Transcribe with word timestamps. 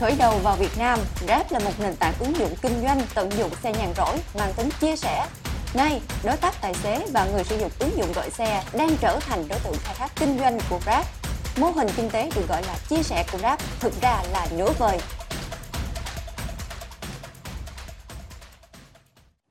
Khởi 0.00 0.14
đầu 0.18 0.38
vào 0.38 0.56
Việt 0.56 0.78
Nam, 0.78 0.98
Grab 1.26 1.52
là 1.52 1.58
một 1.58 1.70
nền 1.78 1.96
tảng 1.96 2.12
ứng 2.18 2.36
dụng 2.36 2.54
kinh 2.62 2.82
doanh 2.82 3.00
tận 3.14 3.30
dụng 3.38 3.50
xe 3.62 3.72
nhàn 3.72 3.92
rỗi 3.96 4.16
mang 4.38 4.52
tính 4.56 4.68
chia 4.80 4.96
sẻ. 4.96 5.26
Nay, 5.74 6.00
đối 6.24 6.36
tác 6.36 6.54
tài 6.60 6.74
xế 6.74 7.06
và 7.12 7.24
người 7.24 7.44
sử 7.44 7.58
dụng 7.58 7.70
ứng 7.78 7.98
dụng 7.98 8.12
gọi 8.12 8.30
xe 8.30 8.62
đang 8.72 8.96
trở 9.00 9.18
thành 9.20 9.48
đối 9.48 9.58
tượng 9.58 9.76
khai 9.82 9.94
thác 9.98 10.08
kinh 10.16 10.38
doanh 10.38 10.58
của 10.70 10.78
Grab. 10.84 11.04
Mô 11.56 11.70
hình 11.70 11.88
kinh 11.96 12.10
tế 12.10 12.30
được 12.34 12.48
gọi 12.48 12.62
là 12.62 12.74
chia 12.88 13.02
sẻ 13.02 13.24
của 13.32 13.38
Grab 13.38 13.60
thực 13.80 14.00
ra 14.02 14.22
là 14.32 14.46
nửa 14.56 14.72
vời. 14.78 14.98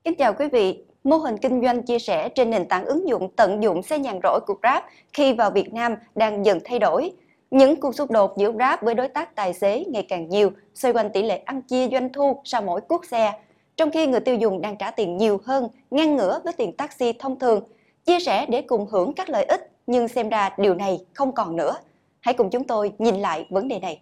Kính 0.04 0.16
chào 0.16 0.34
quý 0.34 0.48
vị, 0.48 0.84
mô 1.04 1.18
hình 1.18 1.38
kinh 1.38 1.62
doanh 1.62 1.84
chia 1.84 2.00
sẻ 2.00 2.30
trên 2.30 2.50
nền 2.50 2.68
tảng 2.68 2.86
ứng 2.86 3.08
dụng 3.08 3.30
tận 3.36 3.64
dụng 3.64 3.84
xe 3.84 4.00
nhàn 4.00 4.20
rỗi 4.24 4.40
của 4.48 4.54
Grab 4.62 4.84
khi 5.14 5.34
vào 5.34 5.52
Việt 5.52 5.74
Nam 5.74 5.96
đang 6.16 6.46
dần 6.46 6.60
thay 6.66 6.80
đổi 6.80 7.12
những 7.52 7.76
cuộc 7.76 7.96
xung 7.96 8.14
đột 8.14 8.38
giữa 8.38 8.52
Grab 8.52 8.80
với 8.82 8.96
đối 8.96 9.08
tác 9.08 9.36
tài 9.36 9.54
xế 9.54 9.86
ngày 9.88 10.06
càng 10.10 10.30
nhiều, 10.30 10.50
xoay 10.74 10.94
quanh 10.94 11.10
tỷ 11.14 11.22
lệ 11.24 11.38
ăn 11.38 11.62
chia 11.62 11.88
doanh 11.92 12.14
thu 12.14 12.42
sau 12.44 12.62
mỗi 12.62 12.82
cuốc 12.82 13.06
xe, 13.06 13.34
trong 13.78 13.92
khi 13.92 14.08
người 14.08 14.20
tiêu 14.20 14.36
dùng 14.36 14.62
đang 14.62 14.78
trả 14.78 14.92
tiền 14.92 15.18
nhiều 15.18 15.42
hơn, 15.46 15.68
ngang 15.92 16.16
ngửa 16.16 16.40
với 16.44 16.54
tiền 16.54 16.78
taxi 16.78 17.14
thông 17.14 17.40
thường. 17.40 17.64
Chia 18.06 18.20
sẻ 18.20 18.46
để 18.46 18.62
cùng 18.62 18.88
hưởng 18.92 19.14
các 19.14 19.30
lợi 19.30 19.44
ích, 19.44 19.72
nhưng 19.88 20.08
xem 20.08 20.30
ra 20.30 20.50
điều 20.58 20.76
này 20.76 21.00
không 21.14 21.32
còn 21.32 21.56
nữa. 21.56 21.76
Hãy 22.20 22.34
cùng 22.34 22.50
chúng 22.50 22.64
tôi 22.64 22.92
nhìn 23.00 23.16
lại 23.16 23.46
vấn 23.50 23.68
đề 23.68 23.80
này. 23.80 24.02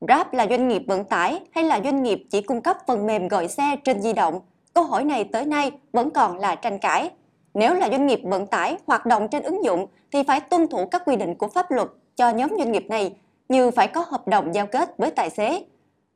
Grab 0.00 0.26
là 0.32 0.46
doanh 0.50 0.68
nghiệp 0.68 0.82
vận 0.86 1.04
tải 1.04 1.40
hay 1.50 1.64
là 1.64 1.80
doanh 1.84 2.02
nghiệp 2.02 2.24
chỉ 2.30 2.42
cung 2.42 2.60
cấp 2.60 2.76
phần 2.86 3.06
mềm 3.06 3.28
gọi 3.28 3.48
xe 3.48 3.76
trên 3.84 4.00
di 4.00 4.12
động? 4.12 4.40
Câu 4.74 4.84
hỏi 4.84 5.04
này 5.04 5.24
tới 5.24 5.44
nay 5.46 5.70
vẫn 5.92 6.10
còn 6.10 6.38
là 6.38 6.54
tranh 6.54 6.78
cãi. 6.78 7.10
Nếu 7.54 7.74
là 7.74 7.88
doanh 7.90 8.06
nghiệp 8.06 8.20
vận 8.24 8.46
tải 8.46 8.76
hoạt 8.86 9.06
động 9.06 9.28
trên 9.28 9.42
ứng 9.42 9.64
dụng 9.64 9.86
thì 10.12 10.22
phải 10.22 10.40
tuân 10.40 10.68
thủ 10.68 10.86
các 10.86 11.02
quy 11.06 11.16
định 11.16 11.34
của 11.34 11.48
pháp 11.48 11.70
luật 11.70 11.88
cho 12.16 12.30
nhóm 12.30 12.50
doanh 12.58 12.72
nghiệp 12.72 12.86
này, 12.88 13.12
như 13.48 13.70
phải 13.70 13.88
có 13.88 14.04
hợp 14.08 14.28
đồng 14.28 14.54
giao 14.54 14.66
kết 14.66 14.98
với 14.98 15.10
tài 15.10 15.30
xế. 15.30 15.64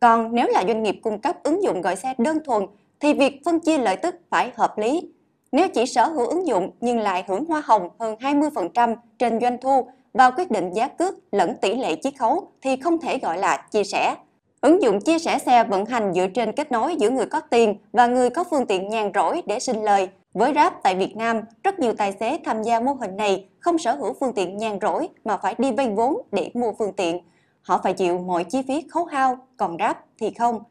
Còn 0.00 0.34
nếu 0.34 0.46
là 0.48 0.64
doanh 0.66 0.82
nghiệp 0.82 1.00
cung 1.02 1.18
cấp 1.18 1.42
ứng 1.42 1.62
dụng 1.62 1.80
gọi 1.80 1.96
xe 1.96 2.14
đơn 2.18 2.38
thuần 2.44 2.66
thì 3.00 3.14
việc 3.14 3.40
phân 3.44 3.60
chia 3.60 3.78
lợi 3.78 3.96
tức 3.96 4.14
phải 4.30 4.52
hợp 4.54 4.78
lý. 4.78 5.12
Nếu 5.52 5.68
chỉ 5.68 5.86
sở 5.86 6.04
hữu 6.04 6.26
ứng 6.26 6.46
dụng 6.46 6.70
nhưng 6.80 6.98
lại 6.98 7.24
hưởng 7.28 7.44
hoa 7.44 7.62
hồng 7.64 7.88
hơn 7.98 8.16
20% 8.20 8.96
trên 9.18 9.40
doanh 9.40 9.58
thu 9.60 9.88
vào 10.12 10.32
quyết 10.32 10.50
định 10.50 10.72
giá 10.72 10.88
cước 10.88 11.14
lẫn 11.32 11.56
tỷ 11.56 11.74
lệ 11.74 11.96
chiết 12.02 12.14
khấu 12.18 12.48
thì 12.62 12.76
không 12.76 13.00
thể 13.00 13.18
gọi 13.18 13.38
là 13.38 13.56
chia 13.70 13.84
sẻ. 13.84 14.14
Ứng 14.60 14.82
dụng 14.82 15.00
chia 15.00 15.18
sẻ 15.18 15.38
xe 15.38 15.64
vận 15.64 15.86
hành 15.86 16.12
dựa 16.14 16.26
trên 16.26 16.52
kết 16.52 16.72
nối 16.72 16.96
giữa 16.96 17.10
người 17.10 17.26
có 17.26 17.40
tiền 17.40 17.76
và 17.92 18.06
người 18.06 18.30
có 18.30 18.44
phương 18.50 18.66
tiện 18.66 18.88
nhàn 18.88 19.10
rỗi 19.14 19.42
để 19.46 19.58
sinh 19.58 19.82
lời 19.82 20.08
với 20.34 20.52
Grab 20.52 20.72
tại 20.82 20.94
Việt 20.94 21.16
Nam, 21.16 21.40
rất 21.64 21.78
nhiều 21.78 21.94
tài 21.94 22.12
xế 22.12 22.38
tham 22.44 22.62
gia 22.62 22.80
mô 22.80 22.92
hình 22.92 23.16
này 23.16 23.48
không 23.60 23.78
sở 23.78 23.94
hữu 23.94 24.12
phương 24.20 24.32
tiện 24.32 24.56
nhàn 24.56 24.78
rỗi 24.82 25.08
mà 25.24 25.36
phải 25.36 25.54
đi 25.58 25.72
vay 25.72 25.88
vốn 25.88 26.22
để 26.32 26.50
mua 26.54 26.72
phương 26.78 26.92
tiện. 26.92 27.20
Họ 27.62 27.80
phải 27.84 27.92
chịu 27.92 28.18
mọi 28.18 28.44
chi 28.44 28.62
phí 28.68 28.84
khấu 28.90 29.04
hao, 29.04 29.38
còn 29.56 29.76
Grab 29.76 29.96
thì 30.20 30.30
không. 30.38 30.62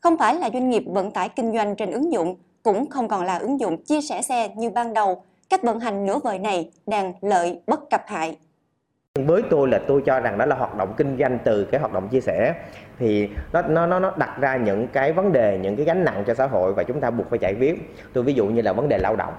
Không 0.00 0.16
phải 0.18 0.34
là 0.34 0.50
doanh 0.52 0.70
nghiệp 0.70 0.82
vận 0.86 1.10
tải 1.10 1.28
kinh 1.28 1.52
doanh 1.52 1.76
trên 1.76 1.90
ứng 1.90 2.12
dụng, 2.12 2.36
cũng 2.62 2.90
không 2.90 3.08
còn 3.08 3.24
là 3.24 3.38
ứng 3.38 3.60
dụng 3.60 3.84
chia 3.84 4.00
sẻ 4.00 4.22
xe 4.22 4.48
như 4.56 4.70
ban 4.70 4.94
đầu. 4.94 5.22
Cách 5.50 5.62
vận 5.62 5.80
hành 5.80 6.06
nửa 6.06 6.18
vời 6.18 6.38
này 6.38 6.70
đang 6.86 7.12
lợi 7.20 7.60
bất 7.66 7.90
cập 7.90 8.02
hại 8.06 8.36
với 9.20 9.42
tôi 9.50 9.68
là 9.68 9.78
tôi 9.86 10.02
cho 10.06 10.20
rằng 10.20 10.38
đó 10.38 10.44
là 10.46 10.56
hoạt 10.56 10.76
động 10.76 10.94
kinh 10.96 11.16
doanh 11.18 11.38
từ 11.44 11.64
cái 11.64 11.80
hoạt 11.80 11.92
động 11.92 12.08
chia 12.08 12.20
sẻ. 12.20 12.54
Thì 12.98 13.30
nó 13.52 13.86
nó 13.86 14.00
nó 14.00 14.12
đặt 14.16 14.40
ra 14.40 14.56
những 14.56 14.88
cái 14.88 15.12
vấn 15.12 15.32
đề, 15.32 15.58
những 15.58 15.76
cái 15.76 15.84
gánh 15.84 16.04
nặng 16.04 16.24
cho 16.26 16.34
xã 16.34 16.46
hội 16.46 16.72
và 16.72 16.82
chúng 16.82 17.00
ta 17.00 17.10
buộc 17.10 17.30
phải 17.30 17.38
giải 17.38 17.54
quyết. 17.54 17.94
Tôi 18.12 18.24
ví 18.24 18.34
dụ 18.34 18.46
như 18.46 18.62
là 18.62 18.72
vấn 18.72 18.88
đề 18.88 18.98
lao 18.98 19.16
động, 19.16 19.34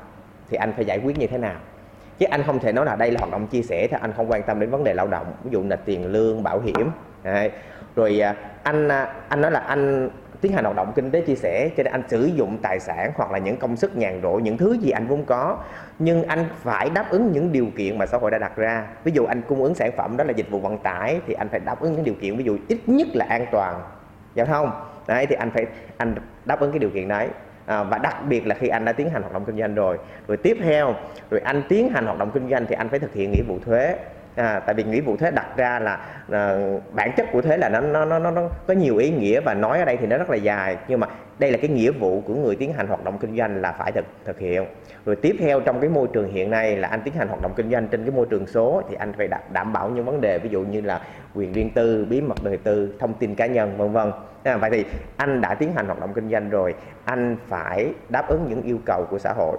thì 0.50 0.58
anh 0.58 0.74
phải 0.76 0.86
giải 0.86 1.00
quyết 1.04 1.20
như 1.20 1.28
thế 1.28 1.38
nào? 1.38 1.56
Chứ 2.18 2.26
anh 2.32 2.44
không 2.44 2.60
thể 2.60 2.72
nói 2.72 2.86
là 2.86 2.96
đây 2.96 3.12
là 3.12 3.20
hoạt 3.20 3.32
động 3.32 3.48
chia 3.48 3.62
sẻ 3.62 3.88
thì 3.92 3.98
anh 4.02 4.14
không 4.18 4.32
quan 4.32 4.44
tâm 4.44 4.60
đến 4.60 4.70
vấn 4.70 4.84
đề 4.84 4.94
lao 4.94 5.08
động, 5.08 5.26
ví 5.44 5.52
dụ 5.52 5.64
là 5.64 5.76
tiền 5.76 6.06
lương, 6.12 6.44
bảo 6.44 6.60
hiểm 6.60 6.92
rồi 7.96 8.20
à, 8.20 8.36
anh 8.64 8.88
à, 8.88 9.14
anh 9.28 9.42
nói 9.42 9.52
là 9.52 9.60
anh 9.60 10.10
tiến 10.46 10.54
hành 10.54 10.64
hoạt 10.64 10.76
động 10.76 10.92
kinh 10.96 11.12
tế 11.12 11.22
chia 11.22 11.36
sẻ 11.36 11.70
cho 11.78 11.84
nên 11.84 11.92
anh 11.92 12.04
sử 12.08 12.26
dụng 12.26 12.58
tài 12.62 12.80
sản 12.80 13.12
hoặc 13.16 13.32
là 13.32 13.38
những 13.38 13.58
công 13.58 13.78
sức 13.78 13.98
nhàn 13.98 14.22
rỗi 14.24 14.42
những 14.42 14.58
thứ 14.58 14.74
gì 14.74 14.90
anh 14.92 15.08
vốn 15.08 15.26
có. 15.26 15.58
Nhưng 16.00 16.24
anh 16.24 16.46
phải 16.64 16.90
đáp 16.90 17.06
ứng 17.10 17.32
những 17.32 17.52
điều 17.52 17.68
kiện 17.78 17.98
mà 17.98 18.06
xã 18.06 18.18
hội 18.18 18.32
đã 18.32 18.38
đặt 18.38 18.56
ra. 18.56 18.88
Ví 19.04 19.12
dụ 19.12 19.26
anh 19.26 19.42
cung 19.42 19.64
ứng 19.64 19.76
sản 19.76 19.92
phẩm 19.98 20.18
đó 20.18 20.24
là 20.24 20.32
dịch 20.32 20.50
vụ 20.50 20.60
vận 20.60 20.78
tải 20.78 21.20
thì 21.28 21.34
anh 21.34 21.50
phải 21.50 21.60
đáp 21.60 21.82
ứng 21.82 21.96
những 21.96 22.04
điều 22.04 22.16
kiện 22.22 22.38
ví 22.38 22.44
dụ 22.44 22.58
ít 22.68 22.80
nhất 22.88 23.08
là 23.14 23.26
an 23.30 23.46
toàn 23.52 23.76
dạ 24.36 24.44
giao 24.44 24.46
thông 24.46 24.72
đấy 25.08 25.26
thì 25.26 25.36
anh 25.36 25.52
phải 25.52 25.66
anh 25.98 26.16
đáp 26.46 26.60
ứng 26.60 26.72
cái 26.72 26.80
điều 26.80 26.90
kiện 26.90 27.08
đấy. 27.08 27.28
À, 27.66 27.84
và 27.84 27.98
đặc 27.98 28.16
biệt 28.30 28.48
là 28.48 28.56
khi 28.56 28.68
anh 28.68 28.86
đã 28.86 28.92
tiến 28.92 29.10
hành 29.10 29.22
hoạt 29.22 29.34
động 29.34 29.46
kinh 29.46 29.60
doanh 29.60 29.76
rồi. 29.76 29.98
Rồi 30.28 30.38
tiếp 30.38 30.58
theo 30.64 30.94
rồi 31.30 31.42
anh 31.44 31.64
tiến 31.70 31.90
hành 31.90 32.06
hoạt 32.06 32.18
động 32.18 32.32
kinh 32.34 32.50
doanh 32.50 32.66
thì 32.66 32.76
anh 32.76 32.90
phải 32.90 33.00
thực 33.00 33.14
hiện 33.14 33.32
nghĩa 33.32 33.44
vụ 33.48 33.60
thuế 33.66 33.96
à, 34.36 34.60
tại 34.60 34.76
vì 34.76 34.84
nghĩa 34.84 35.02
vụ 35.02 35.18
thuế 35.18 35.32
đặt 35.32 35.48
ra 35.58 35.80
là 35.80 36.00
à, 36.32 36.58
bản 36.92 37.12
chất 37.18 37.26
của 37.32 37.42
thuế 37.42 37.58
là 37.58 37.70
nó, 37.70 37.82
nó 37.82 38.20
nó 38.20 38.32
nó 38.32 38.50
có 38.68 38.74
nhiều 38.74 38.98
ý 38.98 39.12
nghĩa 39.12 39.40
và 39.40 39.54
nói 39.54 39.80
ở 39.80 39.86
đây 39.86 39.98
thì 39.98 40.08
nó 40.08 40.18
rất 40.18 40.30
là 40.30 40.36
dài. 40.36 40.78
Nhưng 40.88 41.00
mà 41.00 41.08
đây 41.40 41.52
là 41.52 41.58
cái 41.58 41.70
nghĩa 41.70 41.92
vụ 41.92 42.22
của 42.22 42.36
người 42.36 42.56
tiến 42.56 42.74
hành 42.74 42.88
hoạt 42.88 43.04
động 43.04 43.18
kinh 43.18 43.38
doanh 43.38 43.62
là 43.62 43.72
phải 43.72 43.92
thực 43.92 44.06
thực 44.26 44.40
hiện. 44.40 44.66
Rồi 45.06 45.16
tiếp 45.16 45.36
theo 45.40 45.60
trong 45.60 45.80
cái 45.80 45.90
môi 45.90 46.08
trường 46.14 46.32
hiện 46.34 46.50
nay 46.50 46.78
là 46.78 46.88
anh 46.88 47.02
tiến 47.02 47.14
hành 47.14 47.28
hoạt 47.28 47.42
động 47.42 47.54
kinh 47.56 47.72
doanh 47.72 47.88
trên 47.88 48.04
cái 48.04 48.12
môi 48.12 48.26
trường 48.30 48.48
số 48.48 48.82
thì 48.90 48.96
anh 48.96 49.14
phải 49.14 49.30
đảm 49.52 49.74
bảo 49.74 49.90
những 49.90 50.06
vấn 50.06 50.22
đề 50.22 50.40
ví 50.40 50.50
dụ 50.50 50.62
như 50.62 50.82
là 50.82 51.02
quyền 51.36 51.54
riêng 51.54 51.70
tư 51.76 52.06
bí 52.10 52.22
mật 52.22 52.44
đời 52.44 52.58
tư 52.58 52.96
thông 53.00 53.14
tin 53.14 53.36
cá 53.36 53.46
nhân 53.46 53.78
vân 53.78 53.92
vân. 53.92 54.12
À, 54.44 54.58
vậy 54.58 54.70
thì 54.70 54.86
anh 55.18 55.42
đã 55.42 55.54
tiến 55.54 55.74
hành 55.74 55.86
hoạt 55.86 56.00
động 56.00 56.14
kinh 56.14 56.30
doanh 56.30 56.50
rồi 56.50 56.74
anh 57.06 57.38
phải 57.48 57.94
đáp 58.10 58.28
ứng 58.28 58.46
những 58.50 58.62
yêu 58.62 58.80
cầu 58.86 59.08
của 59.10 59.20
xã 59.20 59.34
hội 59.34 59.58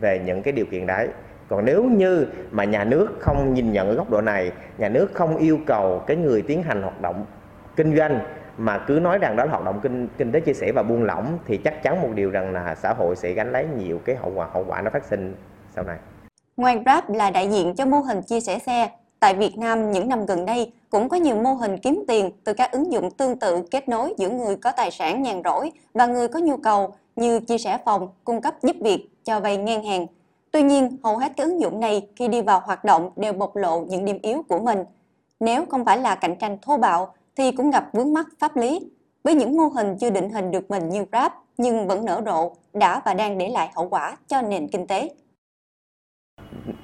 về 0.00 0.18
những 0.18 0.42
cái 0.42 0.52
điều 0.52 0.66
kiện 0.66 0.86
đấy 0.86 1.08
còn 1.50 1.64
nếu 1.64 1.84
như 1.84 2.26
mà 2.50 2.64
nhà 2.64 2.84
nước 2.84 3.08
không 3.20 3.54
nhìn 3.54 3.72
nhận 3.72 3.88
ở 3.88 3.94
góc 3.94 4.10
độ 4.10 4.20
này 4.20 4.52
nhà 4.78 4.88
nước 4.88 5.10
không 5.14 5.36
yêu 5.36 5.58
cầu 5.66 6.02
cái 6.06 6.16
người 6.16 6.42
tiến 6.42 6.62
hành 6.62 6.82
hoạt 6.82 7.00
động 7.00 7.24
kinh 7.76 7.96
doanh 7.96 8.20
mà 8.58 8.78
cứ 8.78 8.92
nói 9.02 9.18
rằng 9.18 9.36
đó 9.36 9.44
là 9.44 9.50
hoạt 9.50 9.64
động 9.64 9.80
kinh 9.82 10.08
kinh 10.18 10.32
tế 10.32 10.40
chia 10.40 10.52
sẻ 10.52 10.72
và 10.72 10.82
buông 10.82 11.04
lỏng 11.04 11.38
thì 11.46 11.56
chắc 11.56 11.82
chắn 11.82 12.02
một 12.02 12.08
điều 12.14 12.30
rằng 12.30 12.52
là 12.52 12.74
xã 12.74 12.92
hội 12.92 13.16
sẽ 13.16 13.32
gánh 13.32 13.52
lấy 13.52 13.66
nhiều 13.78 14.00
cái 14.04 14.16
hậu 14.16 14.32
quả 14.34 14.46
hậu 14.52 14.64
quả 14.68 14.82
nó 14.82 14.90
phát 14.90 15.04
sinh 15.04 15.34
sau 15.74 15.84
này. 15.84 15.96
Ngoài 16.56 16.78
Grab 16.84 17.04
là 17.10 17.30
đại 17.30 17.48
diện 17.48 17.74
cho 17.74 17.86
mô 17.86 17.98
hình 17.98 18.22
chia 18.22 18.40
sẻ 18.40 18.58
xe, 18.58 18.90
tại 19.20 19.34
Việt 19.34 19.58
Nam 19.58 19.90
những 19.90 20.08
năm 20.08 20.26
gần 20.26 20.46
đây 20.46 20.72
cũng 20.90 21.08
có 21.08 21.16
nhiều 21.16 21.36
mô 21.36 21.52
hình 21.52 21.78
kiếm 21.78 22.04
tiền 22.08 22.30
từ 22.44 22.52
các 22.52 22.72
ứng 22.72 22.92
dụng 22.92 23.10
tương 23.10 23.38
tự 23.38 23.62
kết 23.70 23.88
nối 23.88 24.14
giữa 24.18 24.30
người 24.30 24.56
có 24.56 24.72
tài 24.76 24.90
sản 24.90 25.22
nhàn 25.22 25.42
rỗi 25.44 25.72
và 25.94 26.06
người 26.06 26.28
có 26.28 26.40
nhu 26.40 26.56
cầu 26.56 26.94
như 27.16 27.40
chia 27.40 27.58
sẻ 27.58 27.78
phòng, 27.84 28.08
cung 28.24 28.40
cấp 28.40 28.54
giúp 28.62 28.76
việc, 28.80 29.08
cho 29.24 29.40
vay 29.40 29.56
ngang 29.56 29.84
hàng. 29.84 30.06
Tuy 30.52 30.62
nhiên, 30.62 30.96
hầu 31.04 31.16
hết 31.16 31.32
các 31.36 31.44
ứng 31.44 31.60
dụng 31.60 31.80
này 31.80 32.08
khi 32.16 32.28
đi 32.28 32.42
vào 32.42 32.60
hoạt 32.60 32.84
động 32.84 33.10
đều 33.16 33.32
bộc 33.32 33.56
lộ 33.56 33.80
những 33.80 34.04
điểm 34.04 34.18
yếu 34.22 34.42
của 34.48 34.58
mình. 34.58 34.78
Nếu 35.40 35.64
không 35.66 35.84
phải 35.84 35.98
là 35.98 36.14
cạnh 36.14 36.36
tranh 36.36 36.58
thô 36.62 36.76
bạo 36.76 37.14
thì 37.36 37.52
cũng 37.52 37.70
gặp 37.70 37.88
vướng 37.92 38.12
mắc 38.12 38.26
pháp 38.38 38.56
lý. 38.56 38.90
Với 39.24 39.34
những 39.34 39.56
mô 39.56 39.64
hình 39.64 39.96
chưa 40.00 40.10
định 40.10 40.30
hình 40.30 40.50
được 40.50 40.70
mình 40.70 40.88
như 40.88 41.04
Grab 41.12 41.32
nhưng 41.58 41.88
vẫn 41.88 42.04
nở 42.04 42.22
rộ, 42.26 42.52
đã 42.72 43.02
và 43.04 43.14
đang 43.14 43.38
để 43.38 43.48
lại 43.48 43.70
hậu 43.74 43.88
quả 43.88 44.16
cho 44.26 44.42
nền 44.42 44.68
kinh 44.68 44.86
tế. 44.86 45.10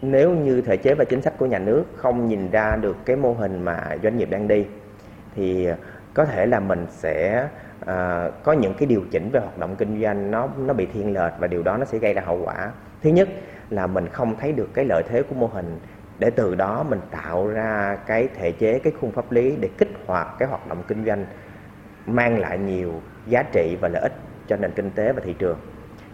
Nếu 0.03 0.31
như 0.31 0.60
thể 0.60 0.76
chế 0.76 0.94
và 0.94 1.05
chính 1.05 1.22
sách 1.22 1.38
của 1.38 1.47
nhà 1.47 1.59
nước 1.59 1.84
không 1.97 2.28
nhìn 2.28 2.50
ra 2.50 2.76
được 2.76 2.97
cái 3.05 3.16
mô 3.16 3.32
hình 3.32 3.65
mà 3.65 3.97
doanh 4.03 4.19
nghiệp 4.19 4.31
đang 4.31 4.49
đi 4.49 4.65
thì 5.34 5.69
có 6.15 6.25
thể 6.25 6.47
là 6.47 6.60
mình 6.60 6.87
sẽ 6.91 7.49
uh, 7.82 7.87
có 8.43 8.53
những 8.53 8.75
cái 8.78 8.87
điều 8.87 9.05
chỉnh 9.10 9.31
về 9.32 9.41
hoạt 9.41 9.59
động 9.59 9.76
kinh 9.78 10.03
doanh 10.03 10.31
nó 10.31 10.49
nó 10.59 10.75
bị 10.75 10.87
thiên 10.87 11.15
lệch 11.15 11.32
và 11.38 11.47
điều 11.47 11.62
đó 11.62 11.76
nó 11.76 11.84
sẽ 11.84 11.99
gây 11.99 12.15
ra 12.15 12.22
hậu 12.26 12.41
quả. 12.44 12.72
Thứ 13.03 13.10
nhất 13.10 13.28
là 13.71 13.87
mình 13.87 14.09
không 14.09 14.37
thấy 14.41 14.53
được 14.53 14.69
cái 14.75 14.84
lợi 14.84 15.03
thế 15.09 15.22
của 15.22 15.34
mô 15.34 15.47
hình, 15.47 15.78
để 16.19 16.31
từ 16.31 16.54
đó 16.54 16.84
mình 16.88 17.00
tạo 17.10 17.47
ra 17.47 17.99
cái 18.06 18.28
thể 18.34 18.53
chế, 18.53 18.78
cái 18.78 18.93
khung 19.00 19.12
pháp 19.12 19.32
lý 19.32 19.56
để 19.60 19.69
kích 19.78 19.93
hoạt 20.06 20.28
cái 20.38 20.49
hoạt 20.49 20.66
động 20.66 20.82
kinh 20.88 21.04
doanh, 21.04 21.27
mang 22.06 22.38
lại 22.38 22.59
nhiều 22.59 23.03
giá 23.26 23.43
trị 23.43 23.76
và 23.81 23.88
lợi 23.88 24.03
ích 24.03 24.12
cho 24.47 24.56
nền 24.56 24.71
kinh 24.71 24.91
tế 24.91 25.12
và 25.12 25.21
thị 25.25 25.34
trường. 25.38 25.59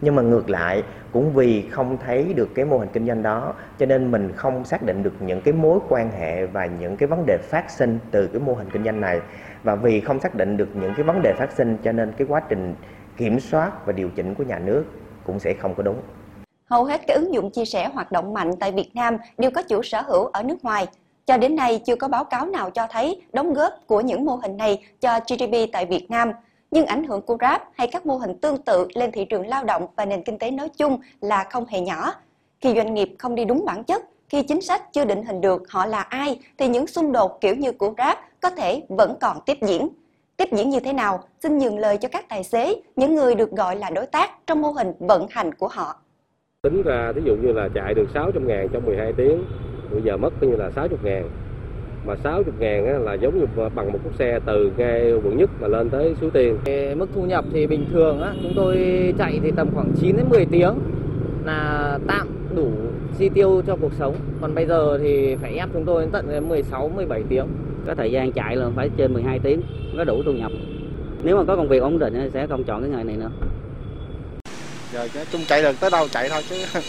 Nhưng 0.01 0.15
mà 0.15 0.23
ngược 0.23 0.51
lại, 0.51 0.83
cũng 1.13 1.33
vì 1.33 1.69
không 1.71 1.97
thấy 2.07 2.33
được 2.37 2.49
cái 2.55 2.65
mô 2.65 2.79
hình 2.79 2.89
kinh 2.93 3.07
doanh 3.07 3.23
đó, 3.23 3.55
cho 3.79 3.87
nên 3.87 4.11
mình 4.11 4.33
không 4.37 4.65
xác 4.65 4.83
định 4.83 5.03
được 5.03 5.23
những 5.23 5.41
cái 5.41 5.55
mối 5.55 5.79
quan 5.89 6.11
hệ 6.11 6.47
và 6.47 6.67
những 6.67 6.97
cái 6.97 7.07
vấn 7.07 7.27
đề 7.27 7.39
phát 7.43 7.71
sinh 7.71 7.99
từ 8.11 8.27
cái 8.27 8.41
mô 8.41 8.55
hình 8.55 8.71
kinh 8.71 8.85
doanh 8.85 9.01
này. 9.01 9.21
Và 9.63 9.75
vì 9.75 10.01
không 10.01 10.21
xác 10.21 10.35
định 10.35 10.57
được 10.57 10.69
những 10.75 10.95
cái 10.95 11.05
vấn 11.05 11.23
đề 11.23 11.35
phát 11.39 11.53
sinh, 11.53 11.77
cho 11.83 11.93
nên 11.93 12.13
cái 12.13 12.27
quá 12.31 12.41
trình 12.49 12.75
kiểm 13.17 13.41
soát 13.41 13.87
và 13.87 13.93
điều 13.93 14.09
chỉnh 14.09 14.35
của 14.35 14.45
nhà 14.45 14.59
nước 14.59 14.85
cũng 15.25 15.39
sẽ 15.39 15.55
không 15.55 15.75
có 15.75 15.83
đúng. 15.83 16.01
Hầu 16.73 16.85
hết 16.85 17.07
các 17.07 17.15
ứng 17.15 17.35
dụng 17.35 17.51
chia 17.51 17.65
sẻ 17.65 17.89
hoạt 17.95 18.13
động 18.13 18.35
mạnh 18.35 18.51
tại 18.61 18.73
Việt 18.73 18.97
Nam 18.97 19.17
đều 19.39 19.51
có 19.51 19.63
chủ 19.63 19.83
sở 19.83 20.03
hữu 20.03 20.25
ở 20.25 20.43
nước 20.43 20.65
ngoài. 20.65 20.87
Cho 21.27 21.37
đến 21.37 21.57
nay 21.57 21.81
chưa 21.87 21.97
có 21.97 22.09
báo 22.09 22.25
cáo 22.25 22.47
nào 22.47 22.71
cho 22.71 22.87
thấy 22.91 23.23
đóng 23.33 23.55
góp 23.55 23.73
của 23.87 24.01
những 24.01 24.25
mô 24.25 24.35
hình 24.37 24.57
này 24.57 24.85
cho 25.01 25.21
GDP 25.21 25.73
tại 25.73 25.87
Việt 25.87 26.11
Nam. 26.11 26.33
Nhưng 26.71 26.87
ảnh 26.87 27.05
hưởng 27.05 27.23
của 27.23 27.37
Grab 27.37 27.61
hay 27.75 27.87
các 27.87 28.07
mô 28.07 28.17
hình 28.17 28.39
tương 28.39 28.63
tự 28.63 28.89
lên 28.95 29.13
thị 29.13 29.25
trường 29.25 29.47
lao 29.47 29.65
động 29.65 29.87
và 29.97 30.05
nền 30.05 30.23
kinh 30.23 30.39
tế 30.39 30.51
nói 30.51 30.69
chung 30.69 30.99
là 31.21 31.45
không 31.51 31.67
hề 31.67 31.81
nhỏ. 31.81 32.15
Khi 32.61 32.75
doanh 32.75 32.95
nghiệp 32.95 33.15
không 33.19 33.35
đi 33.35 33.45
đúng 33.45 33.65
bản 33.65 33.85
chất, 33.85 34.03
khi 34.29 34.43
chính 34.43 34.61
sách 34.61 34.93
chưa 34.93 35.05
định 35.05 35.25
hình 35.25 35.41
được 35.41 35.71
họ 35.71 35.87
là 35.87 36.01
ai 36.01 36.41
thì 36.59 36.69
những 36.69 36.87
xung 36.87 37.13
đột 37.13 37.41
kiểu 37.41 37.55
như 37.55 37.73
của 37.73 37.91
Grab 37.91 38.19
có 38.41 38.51
thể 38.51 38.83
vẫn 38.89 39.17
còn 39.21 39.41
tiếp 39.47 39.59
diễn. 39.63 39.89
Tiếp 40.37 40.49
diễn 40.53 40.71
như 40.71 40.81
thế 40.81 40.93
nào? 40.93 41.21
Xin 41.43 41.59
nhường 41.59 41.79
lời 41.79 41.97
cho 41.97 42.09
các 42.09 42.29
tài 42.29 42.45
xế, 42.45 42.75
những 42.97 43.15
người 43.15 43.35
được 43.35 43.51
gọi 43.51 43.77
là 43.77 43.91
đối 43.91 44.07
tác 44.07 44.47
trong 44.47 44.63
mô 44.63 44.71
hình 44.71 44.93
vận 44.99 45.27
hành 45.31 45.55
của 45.55 45.69
họ. 45.69 45.99
Tính 46.67 46.83
ra 46.83 47.13
thí 47.13 47.21
dụ 47.25 47.37
như 47.37 47.53
là 47.53 47.69
chạy 47.69 47.95
được 47.95 48.09
600 48.15 48.47
ngàn 48.47 48.69
trong 48.73 48.87
12 48.87 49.13
tiếng, 49.13 49.45
bây 49.93 50.03
giờ 50.03 50.17
mất 50.17 50.33
coi 50.41 50.51
như 50.51 50.57
là 50.57 50.71
60 50.71 50.99
ngàn. 51.03 51.29
Mà 52.07 52.17
60 52.17 52.55
ngàn 52.59 52.87
á, 52.87 52.99
là 52.99 53.15
giống 53.15 53.39
như 53.39 53.47
bằng 53.75 53.93
một 53.93 53.99
chiếc 54.05 54.11
xe 54.19 54.41
từ 54.47 54.73
ngay 54.77 55.13
quận 55.13 55.37
nhất 55.37 55.51
mà 55.61 55.69
lên 55.69 55.91
tới 55.91 56.15
Suối 56.21 56.31
Tiên. 56.31 56.59
Về 56.65 56.95
Mức 56.95 57.09
thu 57.15 57.23
nhập 57.23 57.45
thì 57.53 57.67
bình 57.67 57.87
thường 57.93 58.21
á, 58.21 58.35
chúng 58.43 58.53
tôi 58.57 58.77
chạy 59.19 59.41
thì 59.43 59.51
tầm 59.57 59.69
khoảng 59.75 59.93
9 60.01 60.17
đến 60.17 60.27
10 60.31 60.47
tiếng 60.47 60.75
là 61.45 61.99
tạm 62.07 62.29
đủ 62.57 62.71
chi 63.19 63.29
tiêu 63.29 63.63
cho 63.67 63.77
cuộc 63.81 63.93
sống. 63.93 64.15
Còn 64.41 64.55
bây 64.55 64.67
giờ 64.67 64.99
thì 65.03 65.37
phải 65.37 65.55
ép 65.55 65.69
chúng 65.73 65.85
tôi 65.85 66.03
đến 66.03 66.11
tận 66.13 66.49
16 66.49 66.89
17 66.89 67.23
tiếng. 67.29 67.47
Có 67.87 67.95
thời 67.95 68.13
gian 68.13 68.33
chạy 68.33 68.57
là 68.57 68.71
phải 68.77 68.91
trên 68.97 69.13
12 69.13 69.39
tiếng 69.39 69.61
mới 69.97 70.05
đủ 70.05 70.23
thu 70.25 70.33
nhập. 70.33 70.53
Nếu 71.25 71.37
mà 71.37 71.45
có 71.45 71.57
công 71.57 71.69
việc 71.69 71.83
ổn 71.83 71.99
định 71.99 72.15
thì 72.15 72.31
sẽ 72.31 72.47
không 72.47 72.65
chọn 72.65 72.81
cái 72.83 72.91
nghề 72.91 73.05
này 73.05 73.17
nữa. 73.17 73.31
Giờ 74.93 75.09
nói 75.15 75.27
chung 75.33 75.45
chạy 75.49 75.63
được 75.63 75.81
tới 75.81 75.91
đâu 75.91 76.09
chạy 76.09 76.29
thôi 76.29 76.45
chứ. 76.49 76.65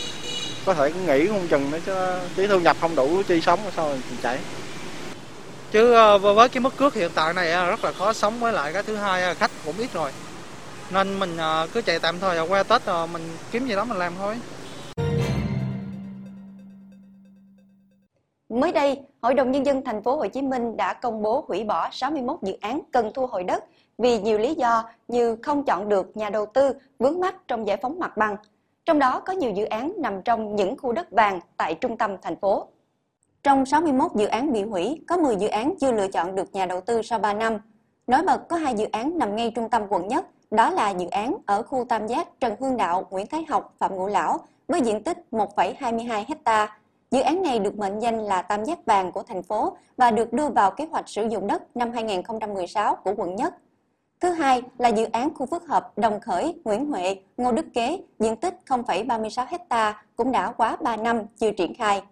Có 0.66 0.74
thể 0.74 0.92
nghỉ 1.08 1.28
không 1.28 1.48
chừng 1.48 1.72
nữa 1.72 1.80
chứ 1.86 1.94
chỉ 2.36 2.48
thu 2.48 2.60
nhập 2.60 2.78
không 2.82 2.96
đủ 2.96 3.22
chi 3.28 3.42
sống 3.42 3.60
sao 3.76 3.90
mình 3.90 4.18
chạy. 4.24 4.40
Chứ 5.72 5.94
ờ, 5.94 6.18
với 6.18 6.50
cái 6.50 6.62
mức 6.62 6.78
cước 6.78 6.94
hiện 6.94 7.12
tại 7.16 7.34
này 7.34 7.52
á, 7.52 7.66
rất 7.66 7.84
là 7.84 7.92
khó 7.92 8.14
sống 8.14 8.40
với 8.40 8.54
lại 8.54 8.74
cái 8.74 8.84
thứ 8.84 8.96
hai 8.96 9.22
là 9.22 9.34
khách 9.34 9.52
cũng 9.66 9.78
ít 9.78 9.94
rồi. 9.94 10.12
Nên 10.92 11.20
mình 11.20 11.38
ờ, 11.38 11.68
cứ 11.74 11.82
chạy 11.82 12.00
tạm 12.00 12.20
thời 12.20 12.48
qua 12.48 12.64
tết 12.64 12.86
rồi 12.86 13.08
mình 13.08 13.38
kiếm 13.52 13.68
gì 13.68 13.76
đó 13.76 13.86
mình 13.86 13.98
làm 13.98 14.14
thôi. 14.18 14.36
Mới 18.50 18.72
đây, 18.72 19.00
Hội 19.24 19.34
đồng 19.34 19.52
nhân 19.52 19.66
dân 19.66 19.82
thành 19.86 20.04
phố 20.04 20.16
Hồ 20.16 20.28
Chí 20.28 20.42
Minh 20.42 20.78
đã 20.78 20.94
công 20.94 21.22
bố 21.22 21.46
hủy 21.48 21.64
bỏ 21.64 21.90
61 21.92 22.38
dự 22.42 22.54
án 22.62 22.82
cần 22.92 23.12
thu 23.14 23.28
hồi 23.28 23.44
đất 23.44 23.64
vì 23.98 24.20
nhiều 24.20 24.38
lý 24.38 24.56
do 24.56 24.84
như 25.08 25.36
không 25.44 25.64
chọn 25.64 25.90
được 25.90 26.18
nhà 26.18 26.30
đầu 26.30 26.46
tư 26.46 26.74
vướng 27.00 27.20
mắc 27.20 27.36
trong 27.48 27.68
giải 27.68 27.78
phóng 27.78 28.00
mặt 28.00 28.18
bằng. 28.18 28.36
Trong 28.86 29.00
đó 29.00 29.20
có 29.20 29.34
nhiều 29.34 29.52
dự 29.52 29.66
án 29.66 29.94
nằm 29.98 30.22
trong 30.22 30.56
những 30.56 30.78
khu 30.78 30.92
đất 30.92 31.12
vàng 31.12 31.40
tại 31.58 31.76
trung 31.76 31.98
tâm 31.98 32.16
thành 32.22 32.36
phố. 32.36 32.68
Trong 33.44 33.66
61 33.66 34.12
dự 34.16 34.26
án 34.26 34.52
bị 34.52 34.64
hủy, 34.64 35.02
có 35.08 35.18
10 35.18 35.36
dự 35.36 35.48
án 35.48 35.74
chưa 35.80 35.92
lựa 35.92 36.08
chọn 36.08 36.36
được 36.36 36.54
nhà 36.54 36.66
đầu 36.66 36.82
tư 36.82 37.02
sau 37.02 37.20
3 37.20 37.34
năm. 37.34 37.58
Nói 38.08 38.24
bật 38.24 38.48
có 38.50 38.56
hai 38.56 38.76
dự 38.76 38.86
án 38.92 39.18
nằm 39.18 39.36
ngay 39.36 39.52
trung 39.56 39.70
tâm 39.70 39.82
quận 39.90 40.08
nhất, 40.08 40.26
đó 40.52 40.70
là 40.70 40.90
dự 40.90 41.08
án 41.08 41.36
ở 41.46 41.64
khu 41.64 41.86
Tam 41.90 42.08
Giác 42.08 42.40
Trần 42.40 42.56
Hương 42.60 42.78
Đạo, 42.78 43.08
Nguyễn 43.10 43.28
Thái 43.28 43.46
Học, 43.50 43.74
Phạm 43.80 43.96
Ngũ 43.96 44.08
Lão 44.08 44.40
với 44.68 44.82
diện 44.82 45.04
tích 45.04 45.18
1,22 45.32 46.24
hecta. 46.28 46.78
Dự 47.12 47.22
án 47.22 47.42
này 47.42 47.60
được 47.60 47.78
mệnh 47.78 48.00
danh 48.00 48.20
là 48.20 48.42
Tam 48.42 48.66
Giác 48.66 48.86
Vàng 48.86 49.12
của 49.12 49.24
thành 49.24 49.44
phố 49.44 49.78
và 49.98 50.12
được 50.12 50.34
đưa 50.34 50.50
vào 50.50 50.72
kế 50.72 50.86
hoạch 50.92 51.10
sử 51.10 51.28
dụng 51.28 51.48
đất 51.48 51.78
năm 51.78 51.92
2016 51.92 52.96
của 52.96 53.14
quận 53.18 53.36
nhất. 53.36 53.54
Thứ 54.24 54.30
hai 54.30 54.62
là 54.78 54.90
dự 54.90 55.06
án 55.12 55.34
khu 55.34 55.46
phức 55.46 55.68
hợp 55.68 55.98
Đồng 55.98 56.20
Khởi, 56.20 56.56
Nguyễn 56.64 56.86
Huệ, 56.86 57.16
Ngô 57.38 57.52
Đức 57.52 57.66
Kế, 57.74 58.00
diện 58.20 58.36
tích 58.36 58.60
0,36 58.68 59.46
hecta 59.50 60.04
cũng 60.16 60.32
đã 60.32 60.52
quá 60.52 60.78
3 60.82 60.96
năm 60.96 61.22
chưa 61.38 61.52
triển 61.52 61.74
khai. 61.76 62.04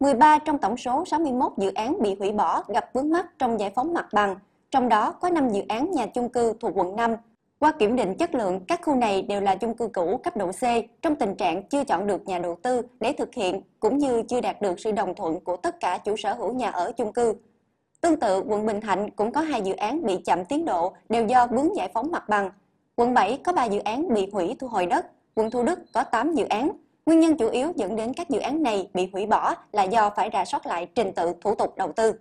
13 0.00 0.38
trong 0.38 0.58
tổng 0.58 0.76
số 0.76 1.04
61 1.04 1.52
dự 1.58 1.72
án 1.74 2.02
bị 2.02 2.14
hủy 2.18 2.32
bỏ 2.32 2.62
gặp 2.68 2.90
vướng 2.92 3.10
mắc 3.10 3.26
trong 3.38 3.60
giải 3.60 3.70
phóng 3.70 3.94
mặt 3.94 4.06
bằng, 4.12 4.36
trong 4.70 4.88
đó 4.88 5.12
có 5.12 5.30
5 5.30 5.48
dự 5.48 5.62
án 5.68 5.90
nhà 5.90 6.06
chung 6.06 6.28
cư 6.28 6.52
thuộc 6.60 6.72
quận 6.74 6.96
5. 6.96 7.16
Qua 7.58 7.72
kiểm 7.72 7.96
định 7.96 8.14
chất 8.14 8.34
lượng, 8.34 8.60
các 8.68 8.80
khu 8.82 8.94
này 8.94 9.22
đều 9.22 9.40
là 9.40 9.54
chung 9.54 9.76
cư 9.76 9.88
cũ 9.88 10.20
cấp 10.24 10.36
độ 10.36 10.52
C 10.52 10.62
trong 11.02 11.16
tình 11.16 11.34
trạng 11.34 11.68
chưa 11.68 11.84
chọn 11.84 12.06
được 12.06 12.28
nhà 12.28 12.38
đầu 12.38 12.58
tư 12.62 12.82
để 13.00 13.12
thực 13.12 13.34
hiện 13.34 13.60
cũng 13.80 13.98
như 13.98 14.22
chưa 14.22 14.40
đạt 14.40 14.62
được 14.62 14.80
sự 14.80 14.92
đồng 14.92 15.14
thuận 15.14 15.40
của 15.40 15.56
tất 15.56 15.80
cả 15.80 15.98
chủ 15.98 16.16
sở 16.16 16.34
hữu 16.34 16.52
nhà 16.52 16.70
ở 16.70 16.92
chung 16.92 17.12
cư. 17.12 17.34
Tương 18.04 18.16
tự, 18.16 18.42
quận 18.46 18.66
Bình 18.66 18.80
Thạnh 18.80 19.10
cũng 19.10 19.32
có 19.32 19.40
hai 19.40 19.62
dự 19.62 19.74
án 19.74 20.06
bị 20.06 20.16
chậm 20.16 20.44
tiến 20.44 20.64
độ 20.64 20.92
đều 21.08 21.26
do 21.26 21.46
vướng 21.46 21.76
giải 21.76 21.90
phóng 21.94 22.10
mặt 22.10 22.28
bằng. 22.28 22.50
Quận 22.96 23.14
7 23.14 23.38
có 23.44 23.52
3 23.52 23.64
dự 23.64 23.78
án 23.78 24.14
bị 24.14 24.28
hủy 24.32 24.56
thu 24.58 24.68
hồi 24.68 24.86
đất, 24.86 25.06
quận 25.34 25.50
Thủ 25.50 25.62
Đức 25.62 25.78
có 25.92 26.04
8 26.04 26.34
dự 26.34 26.44
án. 26.44 26.70
Nguyên 27.06 27.20
nhân 27.20 27.36
chủ 27.36 27.48
yếu 27.48 27.72
dẫn 27.76 27.96
đến 27.96 28.12
các 28.14 28.30
dự 28.30 28.38
án 28.38 28.62
này 28.62 28.88
bị 28.94 29.08
hủy 29.12 29.26
bỏ 29.26 29.54
là 29.72 29.82
do 29.82 30.10
phải 30.16 30.30
rà 30.32 30.44
soát 30.44 30.66
lại 30.66 30.86
trình 30.94 31.12
tự 31.12 31.32
thủ 31.40 31.54
tục 31.54 31.76
đầu 31.76 31.92
tư. 31.92 32.12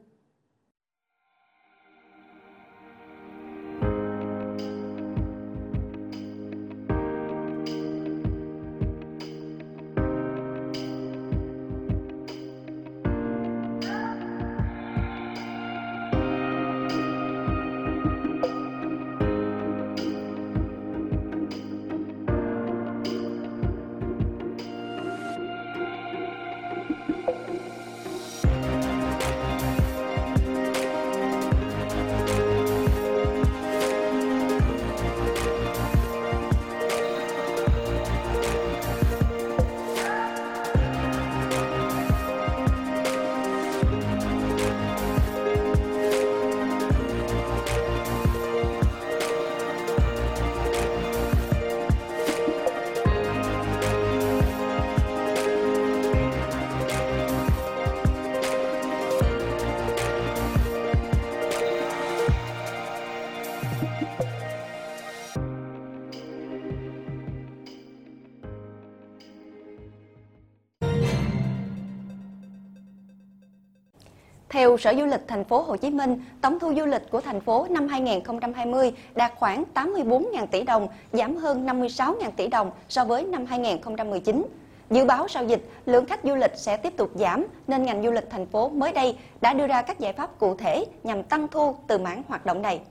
Theo 74.53 74.77
Sở 74.77 74.93
Du 74.95 75.05
lịch 75.05 75.27
thành 75.27 75.43
phố 75.43 75.61
Hồ 75.61 75.77
Chí 75.77 75.89
Minh, 75.89 76.21
tổng 76.41 76.59
thu 76.59 76.73
du 76.75 76.85
lịch 76.85 77.09
của 77.11 77.21
thành 77.21 77.41
phố 77.41 77.67
năm 77.69 77.87
2020 77.87 78.91
đạt 79.15 79.31
khoảng 79.35 79.63
84.000 79.73 80.47
tỷ 80.47 80.63
đồng, 80.63 80.87
giảm 81.11 81.35
hơn 81.35 81.65
56.000 81.65 82.31
tỷ 82.31 82.47
đồng 82.47 82.71
so 82.89 83.05
với 83.05 83.23
năm 83.23 83.45
2019. 83.45 84.45
Dự 84.89 85.05
báo 85.05 85.27
sau 85.27 85.43
dịch, 85.43 85.69
lượng 85.85 86.05
khách 86.05 86.19
du 86.23 86.35
lịch 86.35 86.51
sẽ 86.55 86.77
tiếp 86.77 86.97
tục 86.97 87.11
giảm 87.15 87.45
nên 87.67 87.83
ngành 87.83 88.03
du 88.03 88.11
lịch 88.11 88.29
thành 88.29 88.45
phố 88.45 88.69
mới 88.69 88.91
đây 88.91 89.17
đã 89.41 89.53
đưa 89.53 89.67
ra 89.67 89.81
các 89.81 89.99
giải 89.99 90.13
pháp 90.13 90.39
cụ 90.39 90.55
thể 90.55 90.85
nhằm 91.03 91.23
tăng 91.23 91.47
thu 91.47 91.75
từ 91.87 91.97
mảng 91.97 92.23
hoạt 92.27 92.45
động 92.45 92.61
này. 92.61 92.81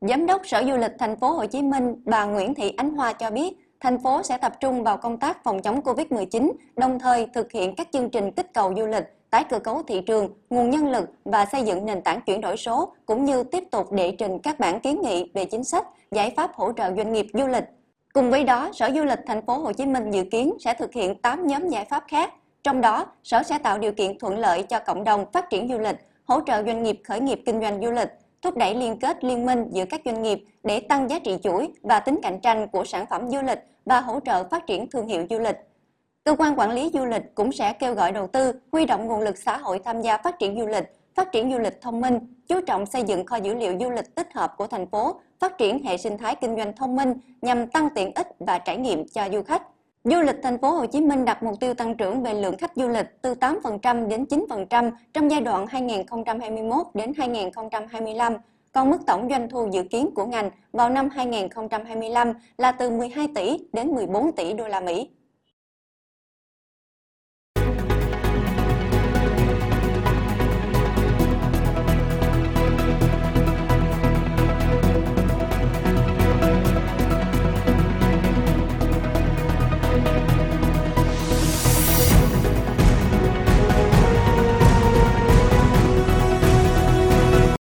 Giám 0.00 0.26
đốc 0.26 0.46
Sở 0.46 0.64
Du 0.64 0.76
lịch 0.76 0.92
thành 0.98 1.16
phố 1.16 1.32
Hồ 1.32 1.46
Chí 1.46 1.62
Minh, 1.62 2.02
bà 2.04 2.24
Nguyễn 2.24 2.54
Thị 2.54 2.74
Ánh 2.76 2.94
Hoa 2.94 3.12
cho 3.12 3.30
biết, 3.30 3.76
thành 3.80 4.02
phố 4.02 4.22
sẽ 4.22 4.38
tập 4.38 4.52
trung 4.60 4.82
vào 4.82 4.96
công 4.96 5.18
tác 5.18 5.44
phòng 5.44 5.62
chống 5.62 5.80
Covid-19, 5.80 6.52
đồng 6.76 6.98
thời 6.98 7.26
thực 7.34 7.52
hiện 7.52 7.74
các 7.74 7.88
chương 7.92 8.10
trình 8.10 8.30
kích 8.30 8.54
cầu 8.54 8.74
du 8.76 8.86
lịch, 8.86 9.04
tái 9.32 9.44
cơ 9.44 9.58
cấu 9.58 9.82
thị 9.82 10.00
trường, 10.00 10.28
nguồn 10.50 10.70
nhân 10.70 10.90
lực 10.90 11.10
và 11.24 11.46
xây 11.46 11.64
dựng 11.64 11.86
nền 11.86 12.02
tảng 12.02 12.20
chuyển 12.20 12.40
đổi 12.40 12.56
số, 12.56 12.92
cũng 13.06 13.24
như 13.24 13.44
tiếp 13.44 13.64
tục 13.70 13.92
đệ 13.92 14.10
trình 14.18 14.38
các 14.38 14.60
bản 14.60 14.80
kiến 14.80 15.00
nghị 15.02 15.30
về 15.34 15.44
chính 15.44 15.64
sách, 15.64 15.86
giải 16.10 16.32
pháp 16.36 16.54
hỗ 16.54 16.72
trợ 16.72 16.94
doanh 16.96 17.12
nghiệp 17.12 17.26
du 17.32 17.46
lịch. 17.46 17.64
Cùng 18.12 18.30
với 18.30 18.44
đó, 18.44 18.70
Sở 18.72 18.90
Du 18.94 19.04
lịch 19.04 19.18
thành 19.26 19.46
phố 19.46 19.58
Hồ 19.58 19.72
Chí 19.72 19.86
Minh 19.86 20.10
dự 20.10 20.24
kiến 20.24 20.54
sẽ 20.60 20.74
thực 20.74 20.92
hiện 20.92 21.14
8 21.14 21.46
nhóm 21.46 21.68
giải 21.68 21.84
pháp 21.84 22.04
khác. 22.08 22.32
Trong 22.62 22.80
đó, 22.80 23.06
Sở 23.22 23.42
sẽ 23.42 23.58
tạo 23.58 23.78
điều 23.78 23.92
kiện 23.92 24.18
thuận 24.18 24.38
lợi 24.38 24.62
cho 24.62 24.78
cộng 24.78 25.04
đồng 25.04 25.26
phát 25.32 25.50
triển 25.50 25.68
du 25.68 25.78
lịch, 25.78 25.96
hỗ 26.24 26.40
trợ 26.46 26.62
doanh 26.62 26.82
nghiệp 26.82 27.00
khởi 27.04 27.20
nghiệp 27.20 27.40
kinh 27.46 27.60
doanh 27.60 27.80
du 27.82 27.90
lịch, 27.90 28.08
thúc 28.42 28.56
đẩy 28.56 28.74
liên 28.74 28.98
kết 28.98 29.24
liên 29.24 29.46
minh 29.46 29.68
giữa 29.72 29.84
các 29.84 30.00
doanh 30.04 30.22
nghiệp 30.22 30.44
để 30.62 30.80
tăng 30.80 31.10
giá 31.10 31.18
trị 31.18 31.36
chuỗi 31.42 31.68
và 31.82 32.00
tính 32.00 32.18
cạnh 32.22 32.40
tranh 32.40 32.68
của 32.68 32.84
sản 32.84 33.06
phẩm 33.10 33.30
du 33.30 33.42
lịch 33.42 33.58
và 33.84 34.00
hỗ 34.00 34.20
trợ 34.20 34.44
phát 34.44 34.66
triển 34.66 34.90
thương 34.90 35.06
hiệu 35.06 35.26
du 35.30 35.38
lịch. 35.38 35.56
Cơ 36.24 36.34
quan 36.38 36.58
quản 36.58 36.70
lý 36.70 36.90
du 36.94 37.04
lịch 37.04 37.34
cũng 37.34 37.52
sẽ 37.52 37.72
kêu 37.72 37.94
gọi 37.94 38.12
đầu 38.12 38.26
tư, 38.26 38.52
huy 38.72 38.86
động 38.86 39.06
nguồn 39.06 39.20
lực 39.20 39.38
xã 39.38 39.56
hội 39.56 39.78
tham 39.84 40.02
gia 40.02 40.18
phát 40.18 40.38
triển 40.38 40.58
du 40.60 40.66
lịch, 40.66 40.84
phát 41.14 41.32
triển 41.32 41.52
du 41.52 41.58
lịch 41.58 41.80
thông 41.80 42.00
minh, 42.00 42.18
chú 42.48 42.60
trọng 42.60 42.86
xây 42.86 43.02
dựng 43.02 43.26
kho 43.26 43.36
dữ 43.36 43.54
liệu 43.54 43.76
du 43.80 43.90
lịch 43.90 44.14
tích 44.14 44.32
hợp 44.34 44.54
của 44.56 44.66
thành 44.66 44.86
phố, 44.86 45.14
phát 45.40 45.58
triển 45.58 45.84
hệ 45.84 45.96
sinh 45.96 46.18
thái 46.18 46.34
kinh 46.34 46.56
doanh 46.56 46.72
thông 46.76 46.96
minh 46.96 47.14
nhằm 47.42 47.66
tăng 47.66 47.88
tiện 47.94 48.12
ích 48.14 48.28
và 48.38 48.58
trải 48.58 48.76
nghiệm 48.76 49.08
cho 49.08 49.28
du 49.32 49.42
khách. 49.42 49.62
Du 50.04 50.20
lịch 50.20 50.36
thành 50.42 50.58
phố 50.58 50.70
Hồ 50.70 50.86
Chí 50.86 51.00
Minh 51.00 51.24
đặt 51.24 51.42
mục 51.42 51.54
tiêu 51.60 51.74
tăng 51.74 51.96
trưởng 51.96 52.22
về 52.22 52.34
lượng 52.34 52.56
khách 52.56 52.72
du 52.76 52.88
lịch 52.88 53.22
từ 53.22 53.34
8% 53.34 54.08
đến 54.08 54.24
9% 54.24 54.90
trong 55.12 55.30
giai 55.30 55.40
đoạn 55.40 55.66
2021 55.66 56.86
đến 56.94 57.12
2025, 57.16 58.36
còn 58.72 58.90
mức 58.90 58.98
tổng 59.06 59.28
doanh 59.30 59.48
thu 59.48 59.68
dự 59.72 59.82
kiến 59.82 60.10
của 60.14 60.24
ngành 60.26 60.50
vào 60.72 60.90
năm 60.90 61.08
2025 61.08 62.32
là 62.58 62.72
từ 62.72 62.90
12 62.90 63.28
tỷ 63.34 63.58
đến 63.72 63.94
14 63.94 64.32
tỷ 64.32 64.52
đô 64.52 64.68
la 64.68 64.80
Mỹ. 64.80 65.08